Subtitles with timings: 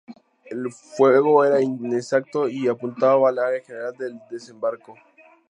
[0.45, 4.95] El fuego era inexacto y apuntaba al área general del desembarco.